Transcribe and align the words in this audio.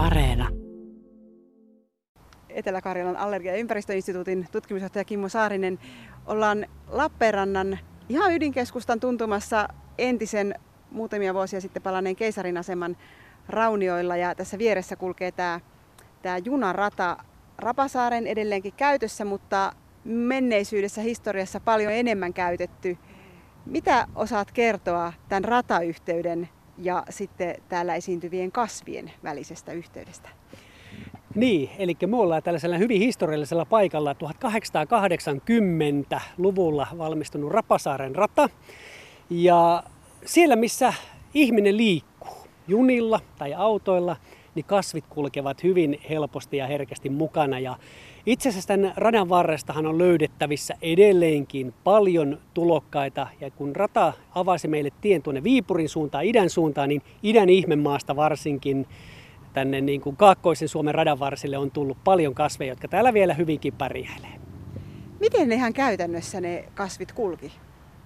Areena. 0.00 0.48
Etelä-Karjalan 2.48 3.16
allergia- 3.16 3.52
ja 3.52 3.58
ympäristöinstituutin 3.58 4.46
tutkimusjohtaja 4.52 5.04
Kimmo 5.04 5.28
Saarinen. 5.28 5.78
Ollaan 6.26 6.66
Lappeenrannan 6.88 7.78
ihan 8.08 8.34
ydinkeskustan 8.34 9.00
tuntumassa 9.00 9.68
entisen 9.98 10.54
muutamia 10.90 11.34
vuosia 11.34 11.60
sitten 11.60 11.82
palanneen 11.82 12.16
keisarin 12.16 12.56
aseman 12.56 12.96
raunioilla 13.48 14.16
ja 14.16 14.34
tässä 14.34 14.58
vieressä 14.58 14.96
kulkee 14.96 15.32
tämä, 15.32 15.60
tämä 16.22 16.38
junarata 16.38 17.16
Rapasaaren 17.58 18.26
edelleenkin 18.26 18.74
käytössä, 18.76 19.24
mutta 19.24 19.72
menneisyydessä 20.04 21.00
historiassa 21.00 21.60
paljon 21.60 21.92
enemmän 21.92 22.34
käytetty. 22.34 22.98
Mitä 23.66 24.06
osaat 24.14 24.52
kertoa 24.52 25.12
tämän 25.28 25.44
ratayhteyden 25.44 26.48
ja 26.80 27.04
sitten 27.10 27.54
täällä 27.68 27.94
esiintyvien 27.94 28.52
kasvien 28.52 29.12
välisestä 29.24 29.72
yhteydestä? 29.72 30.28
Niin, 31.34 31.70
eli 31.78 31.96
me 32.06 32.16
ollaan 32.16 32.42
tällaisella 32.42 32.76
hyvin 32.76 33.00
historiallisella 33.00 33.64
paikalla 33.64 34.12
1880-luvulla 34.12 36.86
valmistunut 36.98 37.52
Rapasaaren 37.52 38.14
rata. 38.14 38.48
Ja 39.30 39.82
siellä, 40.24 40.56
missä 40.56 40.94
ihminen 41.34 41.76
liikkuu, 41.76 42.36
junilla 42.68 43.20
tai 43.38 43.54
autoilla, 43.54 44.16
niin 44.54 44.64
kasvit 44.64 45.04
kulkevat 45.06 45.62
hyvin 45.62 46.00
helposti 46.10 46.56
ja 46.56 46.66
herkästi 46.66 47.10
mukana. 47.10 47.58
Ja 47.58 47.76
itse 48.26 48.48
asiassa 48.48 48.68
tämän 48.68 48.92
radan 48.96 49.28
varrestahan 49.28 49.86
on 49.86 49.98
löydettävissä 49.98 50.74
edelleenkin 50.82 51.74
paljon 51.84 52.38
tulokkaita. 52.54 53.26
Ja 53.40 53.50
kun 53.50 53.76
rata 53.76 54.12
avasi 54.34 54.68
meille 54.68 54.90
tien 55.00 55.22
tuonne 55.22 55.42
Viipurin 55.42 55.88
suuntaan, 55.88 56.24
idän 56.24 56.50
suuntaan, 56.50 56.88
niin 56.88 57.02
idän 57.22 57.48
ihmemaasta 57.48 58.16
varsinkin 58.16 58.86
tänne 59.52 59.80
niin 59.80 60.00
kuin 60.00 60.16
kaakkoisen 60.16 60.68
Suomen 60.68 60.94
radan 60.94 61.18
varsille 61.18 61.58
on 61.58 61.70
tullut 61.70 61.98
paljon 62.04 62.34
kasveja, 62.34 62.72
jotka 62.72 62.88
täällä 62.88 63.14
vielä 63.14 63.34
hyvinkin 63.34 63.72
pärjäilee. 63.72 64.40
Miten 65.20 65.48
ne 65.48 65.54
ihan 65.54 65.72
käytännössä 65.72 66.40
ne 66.40 66.64
kasvit 66.74 67.12
kulki? 67.12 67.52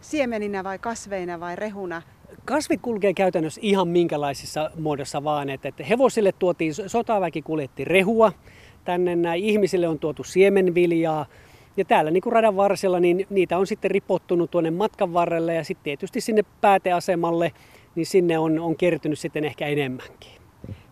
Siemeninä 0.00 0.64
vai 0.64 0.78
kasveina 0.78 1.40
vai 1.40 1.56
rehuna? 1.56 2.02
Kasvit 2.44 2.80
kulkee 2.80 3.14
käytännössä 3.14 3.60
ihan 3.64 3.88
minkälaisissa 3.88 4.70
muodossa 4.80 5.24
vaan, 5.24 5.50
että 5.50 5.72
hevosille 5.88 6.32
tuotiin, 6.32 6.74
sotaväki 6.86 7.42
kuljetti 7.42 7.84
rehua, 7.84 8.32
tänne 8.84 9.16
näin 9.16 9.44
ihmisille 9.44 9.88
on 9.88 9.98
tuotu 9.98 10.24
siemenviljaa, 10.24 11.26
ja 11.76 11.84
täällä 11.84 12.10
niin 12.10 12.22
kuin 12.22 12.32
radan 12.32 12.56
varsilla, 12.56 13.00
niin 13.00 13.26
niitä 13.30 13.58
on 13.58 13.66
sitten 13.66 13.90
ripottunut 13.90 14.50
tuonne 14.50 14.70
matkan 14.70 15.12
varrelle 15.12 15.54
ja 15.54 15.64
sitten 15.64 15.84
tietysti 15.84 16.20
sinne 16.20 16.42
pääteasemalle, 16.60 17.52
niin 17.94 18.06
sinne 18.06 18.38
on, 18.38 18.58
on 18.58 18.76
kertynyt 18.76 19.18
sitten 19.18 19.44
ehkä 19.44 19.66
enemmänkin. 19.66 20.32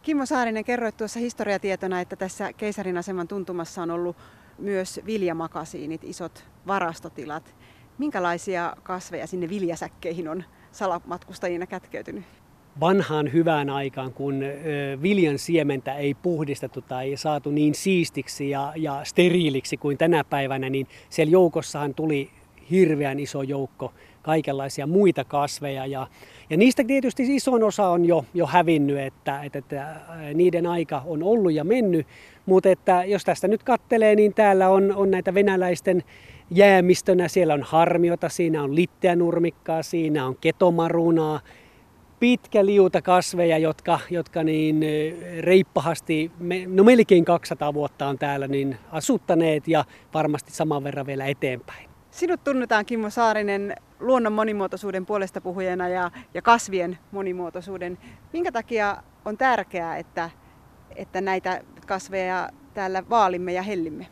Kimmo 0.02 0.26
Saarinen, 0.26 0.64
kerroit 0.64 0.96
tuossa 0.96 1.20
historiatietona, 1.20 2.00
että 2.00 2.16
tässä 2.16 2.52
keisarin 2.52 2.96
aseman 2.96 3.28
tuntumassa 3.28 3.82
on 3.82 3.90
ollut 3.90 4.16
myös 4.58 5.00
viljamakasiinit, 5.06 6.04
isot 6.04 6.44
varastotilat. 6.66 7.54
Minkälaisia 7.98 8.76
kasveja 8.82 9.26
sinne 9.26 9.48
viljasäkkeihin 9.48 10.28
on 10.28 10.44
salamatkustajina 10.74 11.66
kätkeytynyt? 11.66 12.24
vanhaan 12.80 13.32
hyvään 13.32 13.70
aikaan, 13.70 14.12
kun 14.12 14.40
viljan 15.02 15.38
siementä 15.38 15.94
ei 15.94 16.14
puhdistettu 16.14 16.82
tai 16.82 17.12
saatu 17.16 17.50
niin 17.50 17.74
siistiksi 17.74 18.50
ja, 18.50 18.72
ja 18.76 19.00
steriiliksi 19.04 19.76
kuin 19.76 19.98
tänä 19.98 20.24
päivänä, 20.24 20.70
niin 20.70 20.86
siellä 21.10 21.32
joukossahan 21.32 21.94
tuli 21.94 22.30
hirveän 22.70 23.20
iso 23.20 23.42
joukko 23.42 23.92
kaikenlaisia 24.22 24.86
muita 24.86 25.24
kasveja. 25.24 25.86
Ja, 25.86 26.06
ja 26.50 26.56
niistä 26.56 26.84
tietysti 26.84 27.36
isoin 27.36 27.62
osa 27.62 27.88
on 27.88 28.04
jo, 28.04 28.24
jo 28.34 28.46
hävinnyt, 28.46 28.98
että, 28.98 29.42
että, 29.42 29.58
että 29.58 29.86
niiden 30.34 30.66
aika 30.66 31.02
on 31.06 31.22
ollut 31.22 31.52
ja 31.52 31.64
mennyt. 31.64 32.06
Mutta 32.46 32.68
että 32.68 33.04
jos 33.04 33.24
tästä 33.24 33.48
nyt 33.48 33.62
kattelee, 33.62 34.14
niin 34.14 34.34
täällä 34.34 34.68
on, 34.68 34.94
on 34.96 35.10
näitä 35.10 35.34
venäläisten 35.34 36.02
jäämistönä. 36.50 37.28
Siellä 37.28 37.54
on 37.54 37.62
harmiota, 37.62 38.28
siinä 38.28 38.62
on 38.62 38.74
litteänurmikkaa, 38.74 39.82
siinä 39.82 40.26
on 40.26 40.36
ketomarunaa, 40.40 41.40
pitkä 42.20 42.66
liuta 42.66 43.02
kasveja, 43.02 43.58
jotka, 43.58 44.00
jotka 44.10 44.44
niin 44.44 44.84
reippahasti, 45.40 46.30
no 46.66 46.84
melkein 46.84 47.24
200 47.24 47.74
vuotta 47.74 48.06
on 48.06 48.18
täällä 48.18 48.48
niin 48.48 48.76
asuttaneet 48.92 49.68
ja 49.68 49.84
varmasti 50.14 50.52
saman 50.52 50.84
verran 50.84 51.06
vielä 51.06 51.26
eteenpäin. 51.26 51.93
Sinut 52.14 52.44
tunnetaan 52.44 52.86
Kimmo 52.86 53.10
Saarinen 53.10 53.76
luonnon 54.00 54.32
monimuotoisuuden 54.32 55.06
puolesta 55.06 55.40
puhujana 55.40 55.88
ja, 55.88 56.10
ja 56.34 56.42
kasvien 56.42 56.98
monimuotoisuuden. 57.12 57.98
Minkä 58.32 58.52
takia 58.52 59.02
on 59.24 59.38
tärkeää, 59.38 59.96
että, 59.96 60.30
että 60.96 61.20
näitä 61.20 61.62
kasveja 61.86 62.48
täällä 62.74 63.02
vaalimme 63.10 63.52
ja 63.52 63.62
hellimme? 63.62 64.06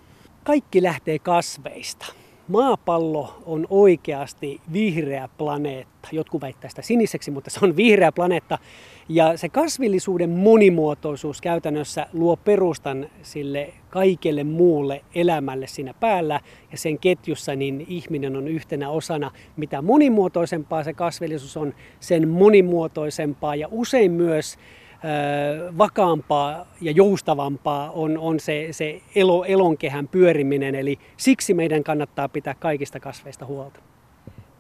Kaikki 0.45 0.83
lähtee 0.83 1.19
kasveista. 1.19 2.07
Maapallo 2.53 3.43
on 3.47 3.67
oikeasti 3.71 4.61
vihreä 4.73 5.29
planeetta. 5.39 6.09
Jotkut 6.13 6.41
väittää 6.41 6.71
sitä 6.71 6.83
siniseksi, 6.83 7.31
mutta 7.31 7.51
se 7.51 7.61
on 7.63 7.77
vihreä 7.77 8.13
planeetta. 8.13 8.59
Ja 9.09 9.37
se 9.37 9.49
kasvillisuuden 9.49 10.31
monimuotoisuus 10.31 11.41
käytännössä 11.41 12.07
luo 12.13 12.37
perustan 12.37 13.07
sille 13.23 13.73
kaikelle 13.91 14.45
muulle 14.45 15.05
elämälle 15.15 15.67
siinä 15.67 15.95
päällä. 16.01 16.41
Ja 16.73 16.79
sen 16.79 16.99
ketjussa 16.99 17.55
niin 17.55 17.87
ihminen 17.89 18.37
on 18.37 18.49
yhtenä 18.49 18.91
osana. 18.91 19.31
Mitä 19.57 19.83
monimuotoisempaa 19.83 20.85
se 20.85 20.93
kasvillisuus 20.93 21.57
on, 21.57 21.75
sen 22.01 22.29
monimuotoisempaa 22.29 23.57
ja 23.57 23.69
usein 23.71 24.13
myös 24.13 24.59
vakaampaa 25.79 26.67
ja 26.81 26.93
joustavampaa 26.93 27.91
on, 27.91 28.19
on 28.19 28.41
se, 28.41 28.69
se 28.71 29.03
elo, 29.15 29.45
elonkehän 29.45 30.09
pyöriminen. 30.09 30.75
Eli 30.75 30.99
siksi 31.17 31.55
meidän 31.55 31.85
kannattaa 31.85 32.29
pitää 32.29 32.55
kaikista 32.55 33.01
kasveista 33.01 33.47
huolta. 33.47 33.81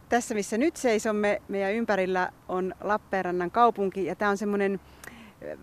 Tässä 0.09 0.35
missä 0.35 0.59
nyt 0.59 0.77
seisomme, 0.77 1.43
meidän 1.49 1.75
ympärillä 1.75 2.33
on 2.49 2.75
Lappeenrannan 2.81 3.51
kaupunki 3.51 4.05
ja 4.05 4.17
tämä 4.17 4.31
on 4.31 4.37
semmoinen 4.37 4.81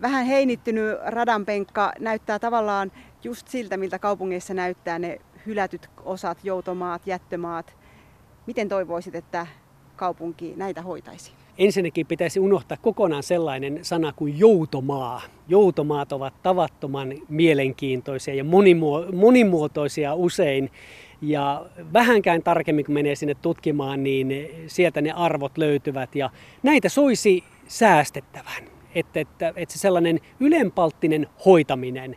vähän 0.00 0.26
heinittynyt 0.26 0.98
radanpenkka. 1.06 1.92
Näyttää 1.98 2.38
tavallaan 2.38 2.92
just 3.24 3.48
siltä, 3.48 3.76
miltä 3.76 3.98
kaupungeissa 3.98 4.54
näyttää 4.54 4.98
ne 4.98 5.20
hylätyt 5.46 5.90
osat, 6.04 6.38
joutomaat, 6.44 7.06
jättömaat. 7.06 7.76
Miten 8.46 8.68
toivoisit, 8.68 9.14
että 9.14 9.46
kaupunki 9.96 10.54
näitä 10.56 10.82
hoitaisi? 10.82 11.32
Ensinnäkin 11.60 12.06
pitäisi 12.06 12.40
unohtaa 12.40 12.78
kokonaan 12.82 13.22
sellainen 13.22 13.78
sana 13.82 14.12
kuin 14.12 14.38
joutomaa. 14.38 15.22
Joutomaat 15.48 16.12
ovat 16.12 16.34
tavattoman 16.42 17.14
mielenkiintoisia 17.28 18.34
ja 18.34 18.44
monimuotoisia 19.12 20.14
usein. 20.14 20.70
Ja 21.22 21.66
vähänkään 21.92 22.42
tarkemmin 22.42 22.84
kun 22.84 22.94
menee 22.94 23.14
sinne 23.14 23.34
tutkimaan, 23.34 24.02
niin 24.02 24.50
sieltä 24.66 25.00
ne 25.00 25.12
arvot 25.12 25.58
löytyvät. 25.58 26.14
Ja 26.14 26.30
näitä 26.62 26.88
soisi 26.88 27.44
säästettävän. 27.68 28.62
Että, 28.94 29.20
että, 29.20 29.52
että 29.56 29.72
se 29.72 29.78
sellainen 29.78 30.20
ylenpalttinen 30.40 31.26
hoitaminen, 31.44 32.16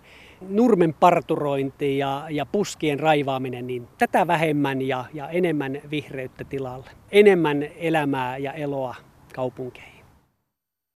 nurmen 0.50 0.94
parturointi 0.94 1.98
ja, 1.98 2.25
ja 2.30 2.46
puskien 2.46 3.00
raivaaminen, 3.00 3.68
niin 3.68 3.88
tätä 3.98 4.28
vähemmän 4.28 4.81
ja, 4.81 5.06
ja 5.14 5.30
enemmän 5.30 5.81
vihreyttä 5.92 6.44
tilalle. 6.44 6.90
Enemmän 7.12 7.64
elämää 7.64 8.38
ja 8.38 8.54
eloa 8.54 8.96
kaupunkeihin. 9.34 9.93